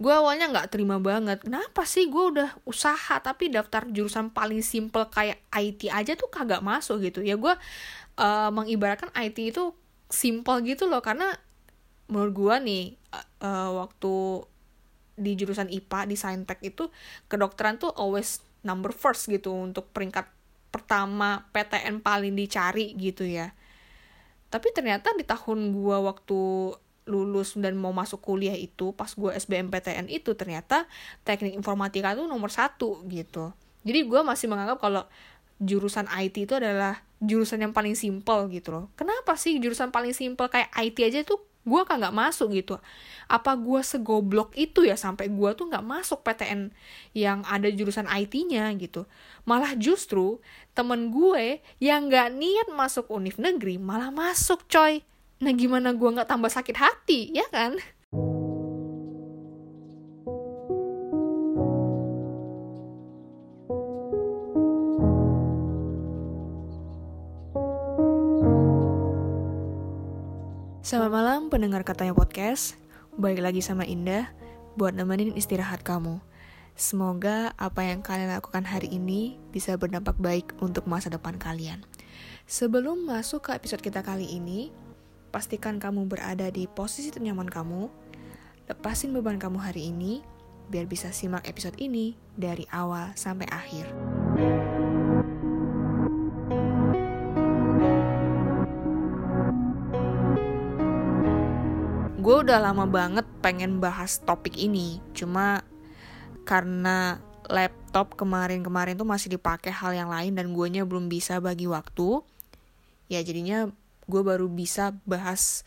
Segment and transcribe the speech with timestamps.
[0.00, 1.44] gue awalnya nggak terima banget.
[1.44, 6.64] Kenapa sih gue udah usaha tapi daftar jurusan paling simple kayak IT aja tuh kagak
[6.64, 7.20] masuk gitu.
[7.20, 7.52] Ya gue
[8.16, 9.76] uh, mengibaratkan IT itu
[10.08, 11.36] simple gitu loh karena
[12.08, 12.84] menurut gue nih
[13.44, 14.42] uh, waktu
[15.20, 16.88] di jurusan IPA di Saintek itu
[17.28, 20.24] kedokteran tuh always number first gitu untuk peringkat
[20.72, 23.52] pertama PTN paling dicari gitu ya.
[24.48, 26.40] Tapi ternyata di tahun gue waktu
[27.10, 30.86] lulus dan mau masuk kuliah itu pas gue SBMPTN itu ternyata
[31.26, 33.50] teknik informatika tuh nomor satu gitu.
[33.82, 35.02] Jadi gue masih menganggap kalau
[35.60, 38.84] jurusan IT itu adalah jurusan yang paling simple gitu loh.
[38.96, 42.80] Kenapa sih jurusan paling simple kayak IT aja tuh gue kan nggak masuk gitu?
[43.28, 46.72] Apa gue segoblok itu ya sampai gue tuh nggak masuk PTN
[47.12, 49.04] yang ada jurusan IT-nya gitu?
[49.44, 50.40] Malah justru
[50.72, 55.04] temen gue yang nggak niat masuk univ negeri malah masuk coy
[55.40, 57.80] nah gimana gue nggak tambah sakit hati ya kan?
[70.84, 72.76] Selamat malam pendengar katanya podcast.
[73.14, 74.26] Balik lagi sama Indah
[74.74, 76.18] Buat nemenin istirahat kamu.
[76.74, 81.86] Semoga apa yang kalian lakukan hari ini Bisa berdampak baik untuk masa depan kalian.
[82.50, 84.74] Sebelum masuk ke episode kita kali ini
[85.30, 87.86] Pastikan kamu berada di posisi ternyaman kamu.
[88.66, 90.26] Lepasin beban kamu hari ini
[90.70, 93.86] Biar bisa simak episode ini Dari awal sampai akhir.
[102.18, 105.62] Gue udah lama banget pengen bahas topik ini cuma
[106.42, 112.22] karena laptop kemarin-kemarin tuh masih dipakai hal yang lain dan guanya belum bisa bagi waktu
[113.10, 113.72] ya jadinya
[114.10, 115.62] gue baru bisa bahas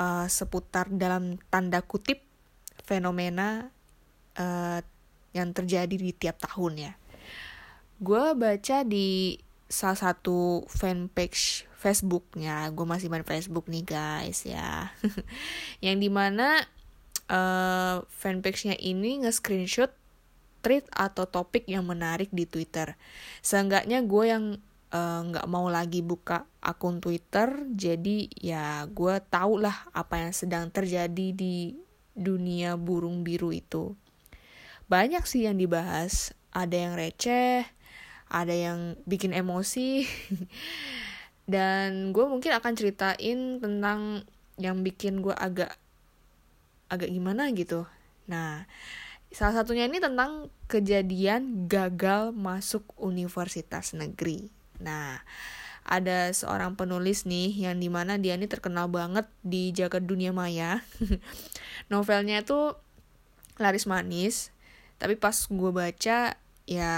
[0.00, 2.24] uh, seputar dalam tanda kutip
[2.82, 3.68] fenomena
[4.40, 4.80] uh,
[5.36, 6.92] yang terjadi di tiap tahun ya.
[8.02, 9.36] Gue baca di
[9.70, 12.68] salah satu fanpage Facebooknya.
[12.72, 14.92] Gue masih main Facebook nih guys ya.
[15.84, 16.60] Yang di mana
[17.32, 19.90] uh, fanpage-nya ini nge-screenshot
[20.62, 22.94] tweet atau topik yang menarik di Twitter.
[23.42, 29.56] Seenggaknya gue yang eh, nggak uh, mau lagi buka akun Twitter jadi ya gue tau
[29.56, 31.80] lah apa yang sedang terjadi di
[32.12, 33.96] dunia burung biru itu.
[34.92, 37.64] Banyak sih yang dibahas ada yang receh
[38.28, 40.04] ada yang bikin emosi
[41.52, 44.28] dan gue mungkin akan ceritain tentang
[44.60, 45.72] yang bikin gue agak
[46.92, 47.88] agak gimana gitu.
[48.28, 48.68] Nah
[49.32, 55.22] salah satunya ini tentang kejadian gagal masuk universitas negeri nah
[55.82, 60.82] ada seorang penulis nih yang di mana dia ini terkenal banget di jagat dunia maya.
[61.92, 62.78] Novelnya tuh
[63.58, 64.54] laris manis
[65.02, 66.38] tapi pas gue baca
[66.70, 66.92] ya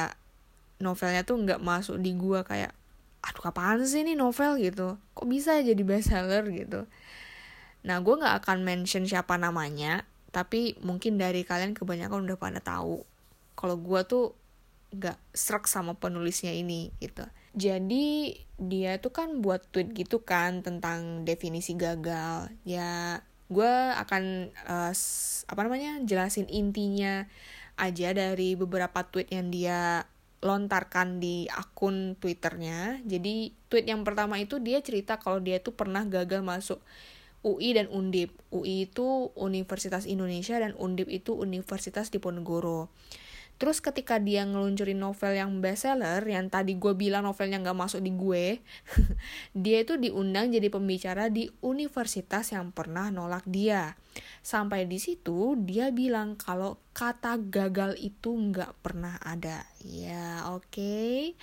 [0.77, 2.77] novelnya tuh nggak masuk di gue kayak
[3.25, 4.61] aduh kapan sih ini novel?
[4.61, 5.01] gitu.
[5.17, 6.45] Kok bisa jadi bestseller?
[6.53, 6.85] gitu.
[7.89, 13.07] Nah gue nggak akan mention siapa namanya tapi mungkin dari kalian kebanyakan udah pada tahu
[13.55, 14.35] kalau gue tuh
[14.91, 17.23] nggak serak sama penulisnya ini gitu
[17.55, 24.93] jadi dia tuh kan buat tweet gitu kan tentang definisi gagal ya gue akan uh,
[25.47, 27.27] apa namanya jelasin intinya
[27.75, 30.07] aja dari beberapa tweet yang dia
[30.45, 33.01] lontarkan di akun Twitternya.
[33.09, 36.85] Jadi tweet yang pertama itu dia cerita kalau dia tuh pernah gagal masuk
[37.41, 38.37] UI dan Undip.
[38.53, 42.93] UI itu Universitas Indonesia dan Undip itu Universitas Diponegoro.
[43.55, 48.11] Terus ketika dia ngeluncurin novel yang bestseller, yang tadi gue bilang novelnya nggak masuk di
[48.11, 48.59] gue,
[49.65, 53.95] dia itu diundang jadi pembicara di universitas yang pernah nolak dia.
[54.43, 59.63] Sampai di situ dia bilang kalau kata gagal itu nggak pernah ada.
[59.87, 61.39] Ya oke, okay.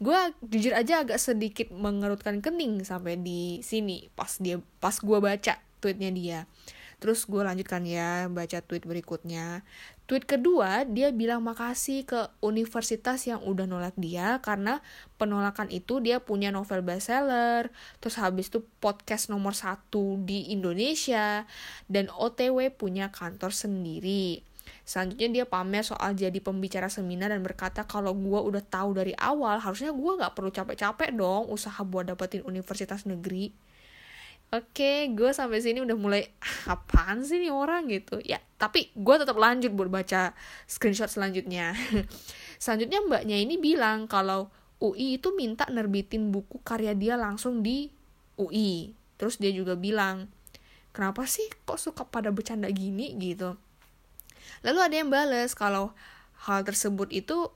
[0.00, 5.54] gue jujur aja agak sedikit mengerutkan kening sampai di sini pas dia pas gue baca
[5.80, 6.40] tweetnya dia.
[7.04, 9.60] Terus gue lanjutkan ya baca tweet berikutnya.
[10.04, 14.84] Tweet kedua, dia bilang makasih ke universitas yang udah nolak dia karena
[15.16, 17.72] penolakan itu dia punya novel bestseller,
[18.04, 21.48] terus habis itu podcast nomor satu di Indonesia,
[21.88, 24.44] dan OTW punya kantor sendiri.
[24.84, 29.56] Selanjutnya dia pamer soal jadi pembicara seminar dan berkata kalau gue udah tahu dari awal
[29.56, 33.56] harusnya gue gak perlu capek-capek dong usaha buat dapetin universitas negeri.
[34.52, 38.20] Oke, gue sampai sini udah mulai ah, apaan sih nih orang gitu.
[38.22, 40.36] Ya, tapi gue tetap lanjut buat baca
[40.66, 41.74] screenshot selanjutnya.
[42.62, 47.90] selanjutnya mbaknya ini bilang kalau UI itu minta nerbitin buku karya dia langsung di
[48.38, 48.94] UI.
[49.18, 50.30] Terus dia juga bilang,
[50.94, 53.58] kenapa sih kok suka pada bercanda gini gitu.
[54.62, 55.92] lalu ada yang bales kalau
[56.46, 57.50] hal tersebut itu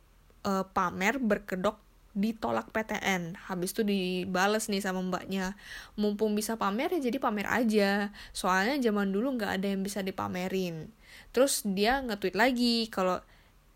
[0.44, 1.78] uh, pamer berkedok
[2.18, 5.54] ditolak PTN habis itu dibales nih sama mbaknya
[5.94, 8.10] mumpung bisa pamer ya jadi pamer aja.
[8.34, 10.90] Soalnya zaman dulu nggak ada yang bisa dipamerin.
[11.30, 13.22] Terus dia nge-tweet lagi kalau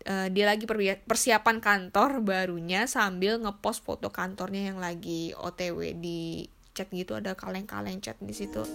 [0.07, 0.67] uh, dia lagi
[1.07, 6.45] persiapan kantor barunya sambil ngepost foto kantornya yang lagi OTW di
[6.75, 8.65] chat gitu ada kaleng-kaleng chat di situ.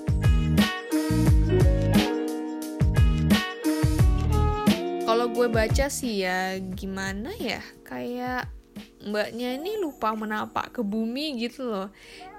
[5.08, 8.57] Kalau gue baca sih ya gimana ya kayak
[8.98, 11.88] mbaknya ini lupa menapak ke bumi gitu loh.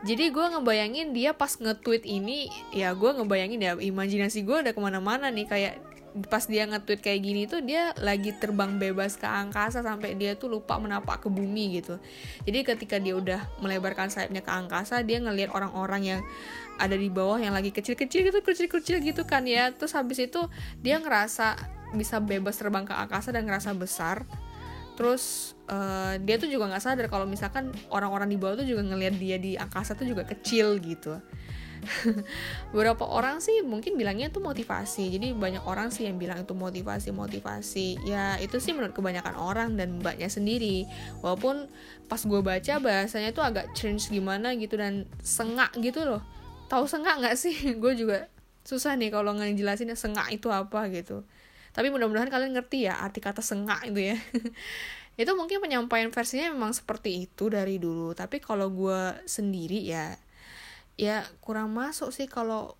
[0.03, 4.81] Jadi gue ngebayangin dia pas nge-tweet ini ya gue ngebayangin ya imajinasi gue udah ke
[4.81, 5.47] mana-mana nih.
[5.47, 5.73] Kayak
[6.27, 10.49] pas dia nge-tweet kayak gini tuh dia lagi terbang bebas ke angkasa sampai dia tuh
[10.49, 12.01] lupa menapak ke bumi gitu.
[12.43, 16.21] Jadi ketika dia udah melebarkan sayapnya ke angkasa dia ngelihat orang-orang yang
[16.79, 19.71] ada di bawah yang lagi kecil-kecil gitu kecil-kecil gitu kan ya.
[19.71, 20.43] Terus habis itu
[20.81, 21.55] dia ngerasa
[21.93, 24.25] bisa bebas terbang ke angkasa dan ngerasa besar
[24.99, 29.15] terus uh, dia tuh juga nggak sadar kalau misalkan orang-orang di bawah tuh juga ngelihat
[29.15, 31.15] dia di angkasa tuh juga kecil gitu.
[32.75, 35.07] Beberapa orang sih mungkin bilangnya itu motivasi.
[35.15, 38.03] Jadi banyak orang sih yang bilang itu motivasi motivasi.
[38.03, 40.83] Ya itu sih menurut kebanyakan orang dan mbaknya sendiri.
[41.23, 41.71] Walaupun
[42.11, 46.19] pas gue baca bahasanya tuh agak cringe gimana gitu dan sengak gitu loh.
[46.67, 47.55] Tahu sengak nggak sih?
[47.81, 48.27] Gue juga
[48.67, 51.25] susah nih kalau ngejelasin sengak itu apa gitu
[51.75, 54.17] tapi mudah-mudahan kalian ngerti ya arti kata sengak itu ya.
[55.19, 58.15] Itu mungkin penyampaian versinya memang seperti itu dari dulu.
[58.15, 60.15] Tapi kalau gue sendiri ya
[60.95, 62.79] ya kurang masuk sih kalau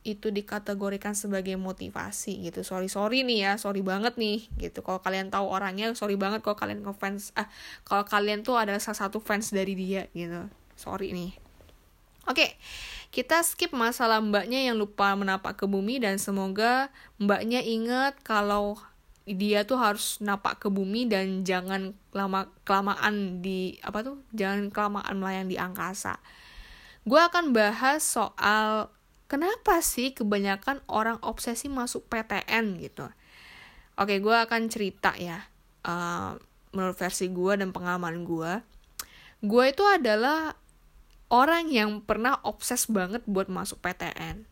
[0.00, 2.64] itu dikategorikan sebagai motivasi gitu.
[2.64, 4.80] Sorry sorry nih ya sorry banget nih gitu.
[4.80, 7.52] Kalau kalian tahu orangnya sorry banget kalau kalian ngefans ah
[7.84, 10.48] kalau kalian tuh adalah salah satu fans dari dia gitu.
[10.80, 11.43] Sorry nih
[12.24, 12.50] oke okay
[13.14, 16.90] kita skip masalah mbaknya yang lupa menapak ke bumi dan semoga
[17.22, 18.74] mbaknya ingat kalau
[19.22, 25.14] dia tuh harus napak ke bumi dan jangan lama kelamaan di apa tuh jangan kelamaan
[25.22, 26.18] melayang di angkasa.
[27.06, 28.90] Gue akan bahas soal
[29.30, 33.06] kenapa sih kebanyakan orang obsesi masuk PTN gitu.
[33.94, 35.38] Oke, gue akan cerita ya
[35.86, 36.34] uh,
[36.74, 38.52] menurut versi gue dan pengalaman gue.
[39.38, 40.58] Gue itu adalah
[41.32, 44.44] orang yang pernah obses banget buat masuk PTN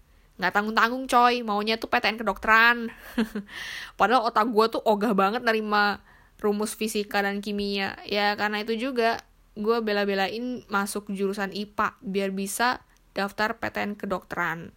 [0.42, 1.46] nggak tanggung-tanggung coy.
[1.46, 2.90] Maunya tuh PTN kedokteran.
[3.98, 6.02] Padahal otak gue tuh ogah banget nerima
[6.42, 7.94] rumus fisika dan kimia.
[8.10, 9.22] Ya karena itu juga
[9.54, 12.82] gue bela-belain masuk jurusan IPA biar bisa
[13.12, 14.72] daftar PTN kedokteran.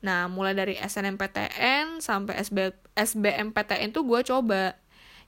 [0.00, 4.79] Nah mulai dari SNMPTN sampai SB, SBMPTN tuh gue coba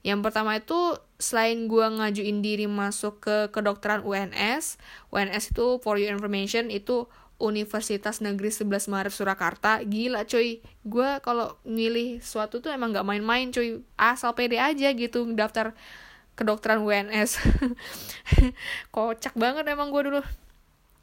[0.02, 4.78] yang pertama itu selain gue ngajuin diri masuk ke kedokteran UNS,
[5.14, 7.06] UNS itu for your information itu
[7.43, 9.82] Universitas Negeri 11 Maret Surakarta.
[9.82, 13.82] Gila cuy, gue kalau milih suatu tuh emang gak main-main cuy.
[13.99, 15.75] Asal pede aja gitu daftar
[16.34, 17.38] kedokteran UNS.
[18.94, 20.22] Kocak banget emang gue dulu.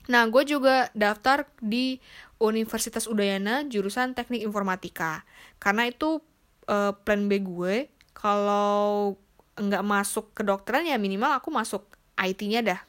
[0.09, 1.99] Nah, gue juga daftar di
[2.39, 5.27] Universitas Udayana jurusan Teknik Informatika.
[5.59, 6.23] Karena itu
[6.71, 9.15] uh, plan B gue kalau
[9.55, 11.87] nggak masuk ke dokteran ya minimal aku masuk
[12.19, 12.79] IT-nya dah.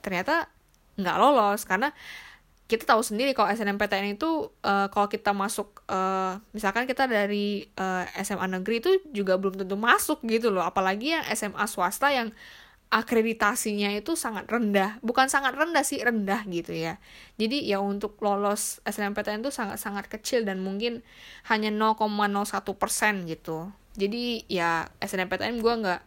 [0.00, 0.48] Ternyata
[0.96, 1.92] nggak lolos karena
[2.68, 8.04] kita tahu sendiri kalau SNMPTN itu uh, kalau kita masuk uh, misalkan kita dari uh,
[8.04, 10.60] eh, SMA negeri itu juga belum tentu masuk gitu loh.
[10.60, 12.28] Apalagi yang SMA swasta yang
[12.92, 15.00] akreditasinya itu sangat rendah.
[15.00, 17.00] Bukan sangat rendah sih rendah gitu ya.
[17.40, 21.00] Jadi ya untuk lolos SNMPTN itu sangat sangat kecil dan mungkin
[21.48, 22.04] hanya 0,01
[22.76, 26.02] persen gitu jadi ya SNMPTN gue nggak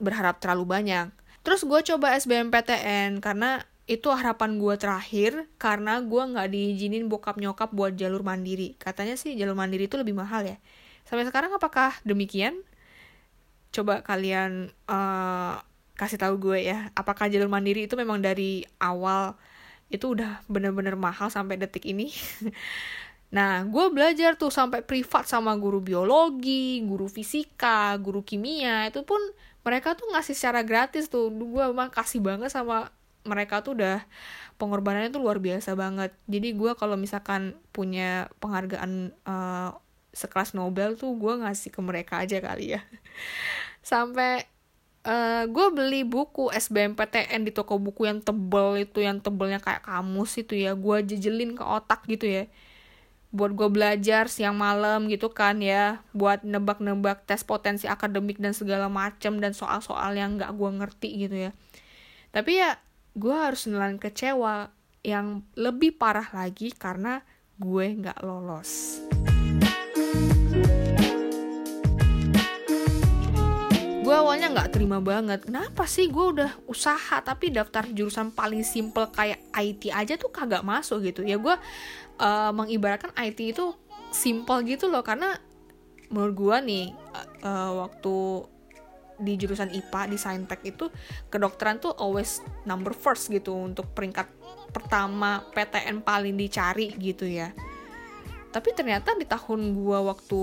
[0.00, 1.12] berharap terlalu banyak.
[1.44, 7.68] Terus gue coba SBMPTN karena itu harapan gue terakhir karena gue nggak diizinin bokap nyokap
[7.76, 8.74] buat jalur mandiri.
[8.80, 10.56] Katanya sih jalur mandiri itu lebih mahal ya.
[11.04, 12.64] Sampai sekarang apakah demikian?
[13.72, 15.60] Coba kalian uh,
[15.98, 19.34] kasih tahu gue ya apakah jalur mandiri itu memang dari awal
[19.90, 22.14] itu udah bener-bener mahal sampai detik ini
[23.28, 29.20] Nah, gue belajar tuh sampai privat sama guru biologi, guru fisika, guru kimia, itu pun
[29.60, 31.28] mereka tuh ngasih secara gratis tuh.
[31.28, 32.88] Gue emang kasih banget sama
[33.28, 34.00] mereka tuh udah
[34.56, 36.16] pengorbanannya tuh luar biasa banget.
[36.24, 39.76] Jadi gue kalau misalkan punya penghargaan uh,
[40.16, 42.82] sekelas Nobel tuh gue ngasih ke mereka aja kali ya.
[43.84, 44.48] sampai
[45.04, 50.40] uh, gue beli buku SBMPTN di toko buku yang tebel itu, yang tebelnya kayak kamus
[50.40, 50.72] itu ya.
[50.72, 52.48] Gue jejelin ke otak gitu ya
[53.28, 58.88] buat gue belajar siang malam gitu kan ya buat nebak-nebak tes potensi akademik dan segala
[58.88, 61.50] macem dan soal-soal yang nggak gue ngerti gitu ya.
[62.32, 62.80] Tapi ya
[63.12, 64.72] gue harus nelan kecewa
[65.04, 67.20] yang lebih parah lagi karena
[67.60, 69.04] gue nggak lolos.
[74.08, 75.44] Gue awalnya nggak terima banget.
[75.44, 80.64] Kenapa sih gue udah usaha tapi daftar jurusan paling simple kayak IT aja tuh kagak
[80.64, 81.28] masuk gitu?
[81.28, 81.52] Ya gue
[82.18, 83.74] uh, mengibaratkan IT itu
[84.12, 85.02] simple gitu loh.
[85.02, 85.34] Karena
[86.12, 86.86] menurut gue nih
[87.44, 88.16] uh, waktu
[89.18, 90.86] di jurusan IPA di Saintek itu
[91.26, 94.30] kedokteran tuh always number first gitu untuk peringkat
[94.70, 97.50] pertama PTN paling dicari gitu ya.
[98.48, 100.42] Tapi ternyata di tahun gue waktu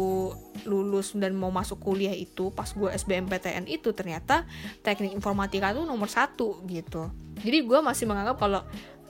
[0.70, 4.46] lulus dan mau masuk kuliah itu pas gue SBMPTN itu ternyata
[4.86, 7.10] teknik informatika tuh nomor satu gitu.
[7.42, 8.62] Jadi gue masih menganggap kalau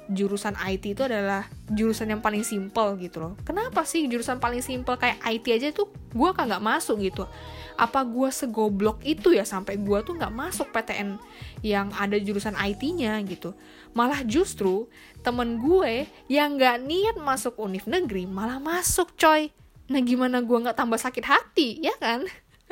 [0.06, 3.34] jurusan IT itu adalah jurusan yang paling simple gitu loh.
[3.42, 7.26] Kenapa sih jurusan paling simple kayak IT aja tuh gue kagak masuk gitu?
[7.76, 11.18] Apa gue segoblok itu ya sampai gue tuh nggak masuk PTN
[11.66, 13.58] yang ada jurusan IT-nya gitu?
[13.98, 14.86] Malah justru
[15.26, 19.50] temen gue yang nggak niat masuk univ negeri malah masuk coy.
[19.90, 22.26] Nah gimana gue nggak tambah sakit hati ya kan?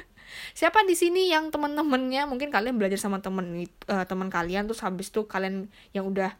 [0.58, 2.30] Siapa di sini yang temen-temennya?
[2.30, 5.66] Mungkin kalian belajar sama temen uh, teman kalian terus habis itu kalian
[5.98, 6.38] yang udah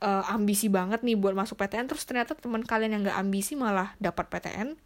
[0.00, 3.94] uh, ambisi banget nih buat masuk PTN terus ternyata teman kalian yang nggak ambisi malah
[4.02, 4.76] dapat PTN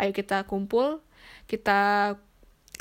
[0.00, 1.04] ayo kita kumpul
[1.50, 2.14] kita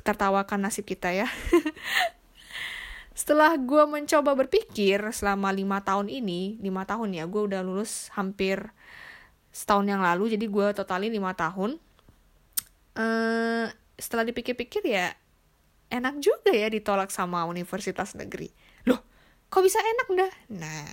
[0.04, 1.28] tertawakan nasib kita ya.
[3.20, 8.72] Setelah gue mencoba berpikir selama lima tahun ini, lima tahun ya, gue udah lulus hampir
[9.52, 11.76] setahun yang lalu, jadi gue totalin lima tahun.
[12.96, 13.68] Uh,
[14.00, 15.12] setelah dipikir-pikir ya,
[15.92, 18.56] enak juga ya ditolak sama universitas negeri.
[18.88, 19.04] Loh,
[19.52, 20.34] kok bisa enak dah?
[20.56, 20.88] Nah,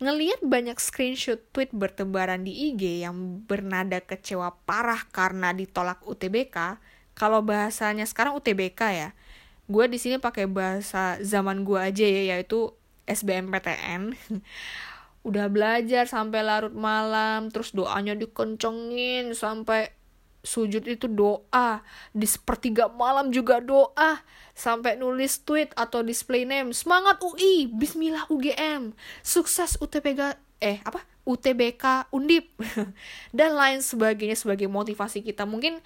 [0.00, 6.80] ngeliat banyak screenshot tweet bertebaran di IG yang bernada kecewa parah karena ditolak UTBK,
[7.12, 9.10] kalau bahasanya sekarang UTBK ya
[9.70, 12.74] gue di sini pakai bahasa zaman gue aja ya yaitu
[13.06, 14.18] SBMPTN
[15.28, 19.94] udah belajar sampai larut malam terus doanya dikencengin sampai
[20.40, 21.84] sujud itu doa.
[22.12, 24.20] Di sepertiga malam juga doa.
[24.56, 26.72] Sampai nulis tweet atau display name.
[26.76, 28.92] Semangat UI Bismillah UGM
[29.24, 31.04] sukses UTBK eh apa?
[31.24, 32.52] UTBK Undip.
[33.36, 35.44] Dan lain sebagainya sebagai motivasi kita.
[35.44, 35.80] Mungkin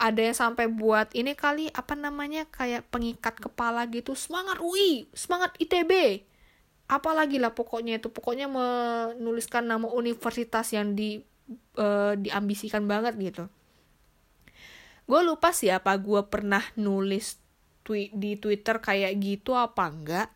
[0.00, 4.16] ada yang sampai buat ini kali apa namanya kayak pengikat kepala gitu.
[4.16, 6.24] Semangat UI semangat ITB
[6.90, 8.08] apalagi lah pokoknya itu.
[8.10, 11.22] Pokoknya menuliskan nama universitas yang di
[11.78, 13.46] uh, diambisikan banget gitu
[15.10, 17.42] gue lupa sih apa gue pernah nulis
[17.82, 20.30] tweet di Twitter kayak gitu apa enggak.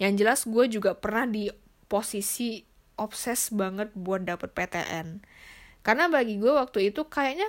[0.00, 1.52] Yang jelas gue juga pernah di
[1.92, 2.64] posisi
[2.96, 5.20] obses banget buat dapet PTN
[5.86, 7.46] karena bagi gue waktu itu kayaknya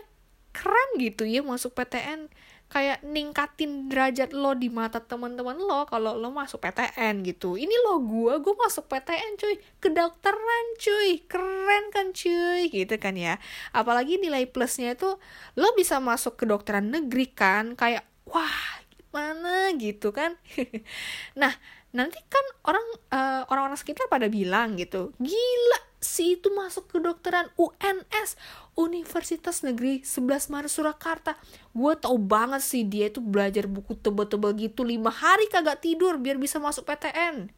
[0.53, 2.29] keren gitu ya masuk PTN
[2.67, 7.55] kayak ningkatin derajat lo di mata teman-teman lo kalau lo masuk PTN gitu.
[7.55, 9.55] Ini lo gue gue masuk PTN cuy.
[9.79, 11.23] Kedokteran cuy.
[11.25, 12.67] Keren kan cuy?
[12.67, 13.39] Gitu kan ya.
[13.71, 15.15] Apalagi nilai plusnya itu
[15.55, 19.71] lo bisa masuk kedokteran negeri kan kayak wah gimana?
[19.79, 20.35] Gitu kan.
[21.39, 21.55] Nah
[21.97, 27.49] nanti kan orang uh, orang-orang sekitar pada bilang gitu gila si itu masuk ke dokteran
[27.57, 28.37] UNS
[28.77, 31.33] Universitas Negeri 11 Maret Surakarta.
[31.73, 36.37] Gue tau banget sih dia itu belajar buku tebel-tebel gitu lima hari kagak tidur biar
[36.37, 37.49] bisa masuk PTN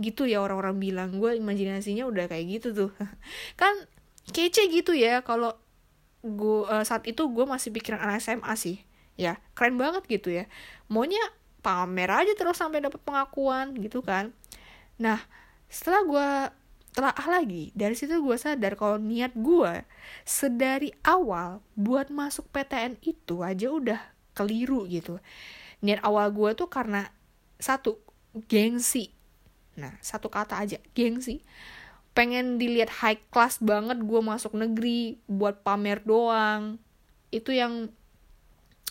[0.00, 2.90] gitu ya orang-orang bilang gue imajinasinya udah kayak gitu tuh.
[3.60, 3.72] Kan
[4.28, 5.56] kece gitu ya kalau
[6.22, 8.84] gue uh, saat itu gue masih pikiran anak SMA sih.
[9.16, 10.44] Ya keren banget gitu ya.
[10.92, 11.20] Maunya
[11.62, 14.34] pamer aja terus sampai dapat pengakuan gitu kan.
[14.98, 15.22] Nah
[15.70, 16.28] setelah gue
[16.92, 19.80] telah lagi dari situ gue sadar kalau niat gue
[20.28, 24.00] sedari awal buat masuk PTN itu aja udah
[24.36, 25.16] keliru gitu.
[25.80, 27.08] Niat awal gue tuh karena
[27.56, 27.96] satu
[28.50, 29.14] gengsi.
[29.78, 31.40] Nah satu kata aja gengsi.
[32.12, 36.76] Pengen dilihat high class banget gue masuk negeri buat pamer doang.
[37.32, 37.88] Itu yang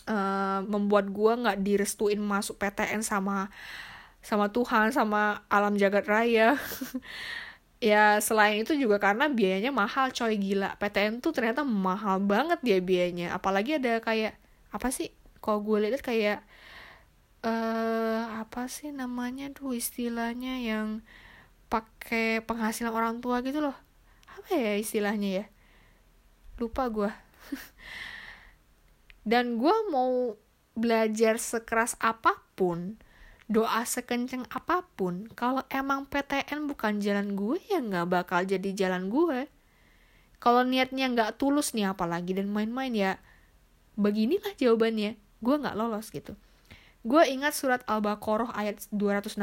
[0.08, 3.51] uh, membuat gue nggak direstuin masuk PTN sama
[4.22, 6.55] sama Tuhan sama alam jagat raya.
[7.81, 10.77] Ya selain itu juga karena biayanya mahal coy gila.
[10.77, 13.34] PTN tuh ternyata mahal banget dia biayanya.
[13.34, 14.38] Apalagi ada kayak
[14.70, 15.10] apa sih?
[15.41, 16.46] Kalau gue lihat kayak
[17.41, 21.01] eh uh, apa sih namanya tuh istilahnya yang
[21.74, 23.74] pakai penghasilan orang tua gitu loh.
[24.29, 25.46] Apa ya istilahnya ya?
[26.62, 27.10] Lupa gue
[29.27, 30.35] dan gue mau
[30.73, 32.97] belajar sekeras apa pun
[33.51, 39.11] doa sekenceng apa pun, kalau emang PTN bukan jalan gue, ya nggak bakal jadi jalan
[39.11, 39.51] gue.
[40.39, 43.19] Kalau niatnya nggak tulus nih apalagi dan main-main ya,
[43.99, 46.39] beginilah jawabannya, gue nggak lolos gitu.
[47.03, 49.35] Gue ingat surat Al-Baqarah ayat 216,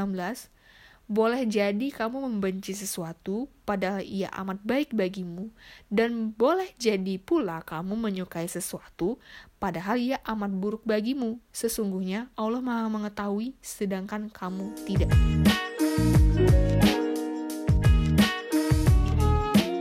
[1.08, 5.48] boleh jadi kamu membenci sesuatu, padahal ia amat baik bagimu,
[5.88, 9.16] dan boleh jadi pula kamu menyukai sesuatu,
[9.56, 11.40] padahal ia amat buruk bagimu.
[11.48, 15.08] Sesungguhnya Allah Maha Mengetahui, sedangkan kamu tidak.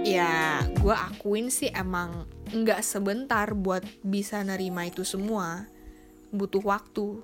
[0.08, 2.24] Ya, gue akuin sih emang
[2.56, 5.68] nggak sebentar buat bisa nerima itu semua.
[6.32, 7.20] Butuh waktu.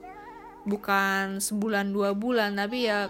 [0.67, 3.07] Bukan sebulan dua bulan, tapi ya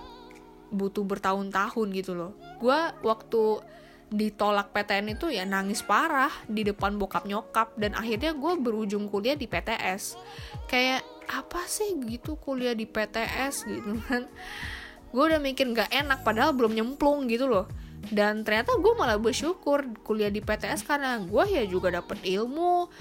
[0.73, 2.33] butuh bertahun-tahun gitu loh.
[2.57, 3.61] Gue waktu
[4.13, 9.33] ditolak PTN itu ya nangis parah di depan bokap nyokap dan akhirnya gue berujung kuliah
[9.33, 10.13] di PTS
[10.69, 14.29] kayak apa sih gitu kuliah di PTS gitu kan.
[15.13, 17.69] Gue udah mikir nggak enak padahal belum nyemplung gitu loh.
[18.03, 22.91] Dan ternyata gue malah bersyukur kuliah di PTS karena gue ya juga dapet ilmu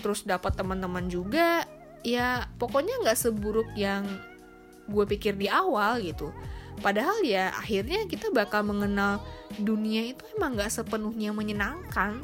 [0.00, 1.64] terus dapat teman-teman juga.
[2.04, 4.04] Ya pokoknya nggak seburuk yang
[4.90, 6.34] gue pikir di awal gitu
[6.80, 9.20] Padahal ya akhirnya kita bakal mengenal
[9.60, 12.20] dunia itu emang gak sepenuhnya menyenangkan.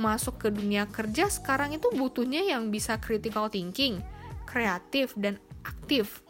[0.00, 4.00] Masuk ke dunia kerja sekarang itu butuhnya yang bisa critical thinking,
[4.48, 6.24] kreatif, dan aktif.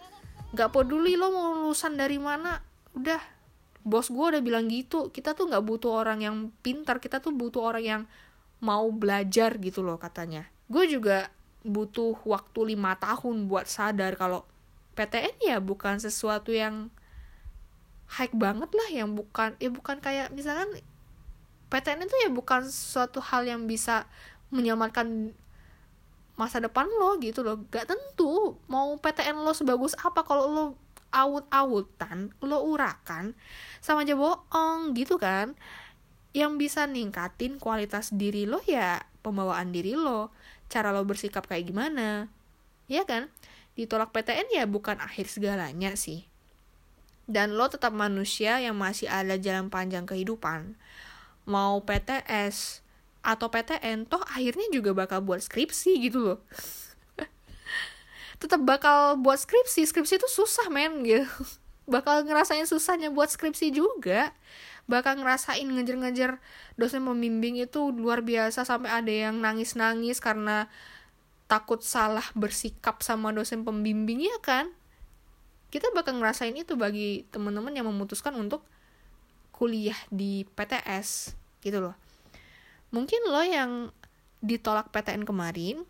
[0.54, 2.62] Gak peduli lo mau lulusan dari mana,
[2.94, 3.38] udah.
[3.86, 7.70] Bos gue udah bilang gitu, kita tuh gak butuh orang yang pintar, kita tuh butuh
[7.70, 8.02] orang yang
[8.58, 10.50] mau belajar gitu loh katanya.
[10.66, 11.30] Gue juga
[11.66, 14.46] butuh waktu lima tahun buat sadar kalau
[14.96, 16.88] PTN ya bukan sesuatu yang
[18.06, 20.70] high banget lah yang bukan ya bukan kayak misalkan
[21.66, 24.06] PTN itu ya bukan suatu hal yang bisa
[24.54, 25.34] menyelamatkan
[26.38, 27.58] masa depan lo gitu loh.
[27.72, 30.64] Gak tentu mau PTN lo sebagus apa kalau lo
[31.10, 33.32] awut-awutan lo urakan
[33.82, 35.58] sama aja bohong gitu kan.
[36.30, 40.30] Yang bisa ningkatin kualitas diri lo ya pembawaan diri lo.
[40.70, 42.30] Cara lo bersikap kayak gimana.
[42.86, 43.26] Ya kan?
[43.74, 46.30] Ditolak PTN ya bukan akhir segalanya sih
[47.26, 50.78] dan lo tetap manusia yang masih ada jalan panjang kehidupan.
[51.46, 52.82] Mau PTS
[53.26, 56.38] atau PTN, toh akhirnya juga bakal buat skripsi gitu loh.
[58.42, 61.26] tetap bakal buat skripsi, skripsi itu susah men gitu.
[61.86, 64.34] Bakal ngerasain susahnya buat skripsi juga.
[64.90, 66.42] Bakal ngerasain ngejar-ngejar
[66.74, 70.66] dosen pembimbing itu luar biasa sampai ada yang nangis-nangis karena
[71.46, 74.74] takut salah bersikap sama dosen pembimbing ya kan
[75.70, 78.62] kita bakal ngerasain itu bagi teman-teman yang memutuskan untuk
[79.50, 81.32] kuliah di PTS
[81.64, 81.96] gitu loh.
[82.94, 83.90] Mungkin lo yang
[84.44, 85.82] ditolak PTN kemarin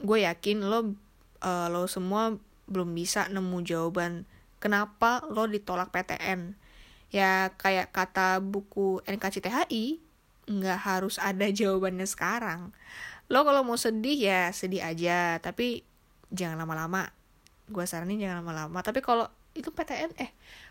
[0.00, 0.96] gue yakin lo
[1.44, 2.32] uh, lo semua
[2.70, 4.24] belum bisa nemu jawaban
[4.62, 6.56] kenapa lo ditolak PTN
[7.12, 10.00] ya kayak kata buku NKCTHI
[10.50, 12.72] nggak harus ada jawabannya sekarang.
[13.30, 15.84] Lo kalau mau sedih ya sedih aja tapi
[16.30, 17.10] jangan lama-lama
[17.70, 18.78] gue saranin jangan lama-lama.
[18.82, 20.30] Tapi kalau itu PTN eh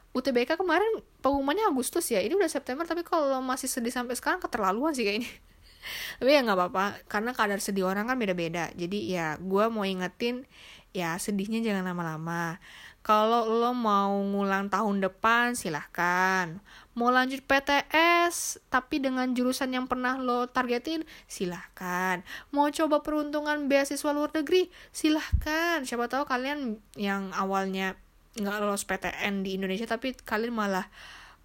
[0.10, 2.20] UTBK kemarin pengumumannya Agustus ya.
[2.20, 5.30] Ini udah September tapi kalau masih sedih sampai sekarang keterlaluan sih kayaknya.
[6.20, 8.74] Tapi ya nggak apa-apa karena kadar sedih orang kan beda-beda.
[8.74, 10.44] Jadi ya gue mau ingetin
[10.92, 12.58] ya sedihnya jangan lama-lama.
[13.00, 16.60] Kalau lo mau ngulang tahun depan silahkan
[17.00, 22.20] mau lanjut PTS tapi dengan jurusan yang pernah lo targetin silahkan.
[22.52, 25.80] Mau coba peruntungan beasiswa luar negeri silahkan.
[25.88, 27.96] Siapa tahu kalian yang awalnya
[28.36, 30.92] nggak lolos PTN di Indonesia tapi kalian malah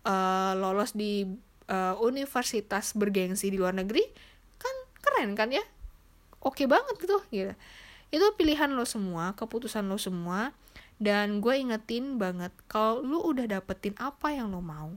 [0.02, 1.22] uh, lolos di
[1.70, 4.02] uh, universitas bergengsi di luar negeri
[4.58, 5.62] kan keren kan ya?
[6.42, 7.54] Oke banget gitu gitu.
[8.10, 10.50] Itu pilihan lo semua keputusan lo semua
[11.02, 14.94] dan gue ingetin banget kalau lu udah dapetin apa yang lo mau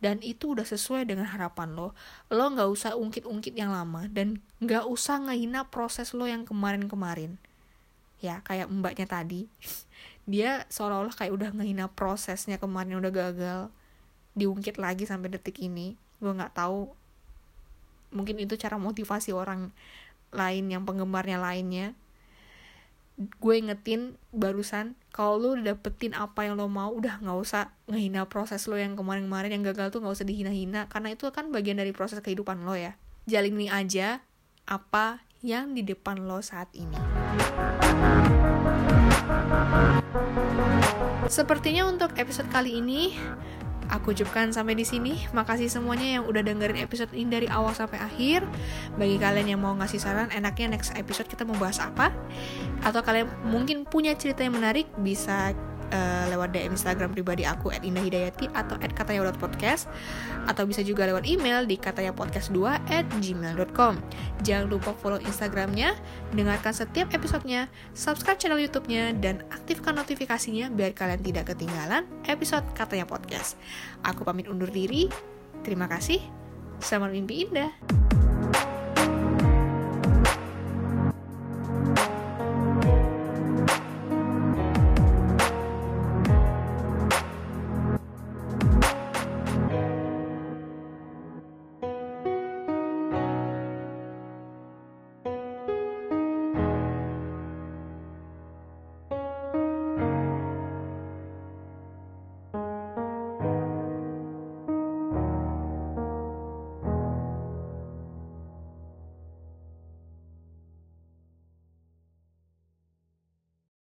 [0.00, 1.92] dan itu udah sesuai dengan harapan lo
[2.32, 7.36] lo nggak usah ungkit-ungkit yang lama dan nggak usah ngehina proses lo yang kemarin-kemarin.
[8.24, 9.44] Ya kayak mbaknya tadi
[10.30, 13.60] dia seolah-olah kayak udah ngehina prosesnya kemarin udah gagal
[14.32, 16.00] diungkit lagi sampai detik ini.
[16.24, 16.88] Gue nggak tahu
[18.14, 19.74] mungkin itu cara motivasi orang
[20.32, 21.92] lain yang penggemarnya lainnya
[23.14, 28.26] gue ingetin barusan kalau lu udah dapetin apa yang lo mau udah nggak usah ngehina
[28.26, 31.94] proses lo yang kemarin-kemarin yang gagal tuh nggak usah dihina-hina karena itu kan bagian dari
[31.94, 32.98] proses kehidupan lo ya.
[33.30, 34.18] Jalani aja
[34.66, 36.98] apa yang di depan lo saat ini.
[41.30, 43.14] Sepertinya untuk episode kali ini
[43.92, 45.20] Aku ucapkan sampai di sini.
[45.36, 48.46] Makasih semuanya yang udah dengerin episode ini dari awal sampai akhir.
[48.96, 52.14] Bagi kalian yang mau ngasih saran, enaknya next episode kita mau bahas apa?
[52.80, 55.52] Atau kalian mungkin punya cerita yang menarik, bisa
[55.94, 59.86] uh, lewat DM Instagram pribadi aku at indahhidayati atau at katanya.podcast
[60.50, 62.58] atau bisa juga lewat email di katanyapodcast2
[62.90, 64.02] at gmail.com
[64.44, 65.96] Jangan lupa follow Instagramnya,
[66.34, 73.08] dengarkan setiap episodenya, subscribe channel YouTube-nya, dan aktifkan notifikasinya biar kalian tidak ketinggalan episode Katanya
[73.08, 73.56] Podcast.
[74.04, 75.08] Aku pamit undur diri,
[75.64, 76.20] terima kasih,
[76.82, 78.03] selamat mimpi indah.